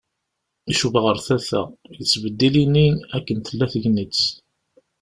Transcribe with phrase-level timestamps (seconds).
[0.71, 1.61] Icuba ar tata.
[1.97, 4.19] Yettbeddil ini akken tella tegnit.